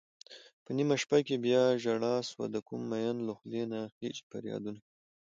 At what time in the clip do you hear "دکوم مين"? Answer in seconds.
2.55-3.15